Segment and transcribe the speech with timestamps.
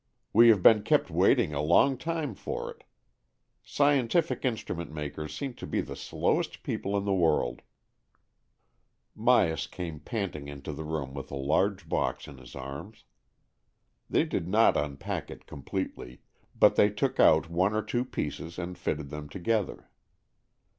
[0.33, 2.85] "We have been kept waiting a long time for it.
[3.63, 7.61] Scientific instrument makers seem to be the slowest people in the world."
[9.15, 9.27] AN EXCHANGE OF SOULS 81
[9.67, 13.03] Myas came panting into the room with a large box in his arms.
[14.09, 16.21] They did not unpack it completely,
[16.59, 19.87] but they took out one or two pieces and fitted them together.